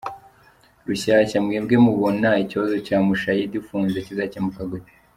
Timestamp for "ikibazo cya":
2.43-2.97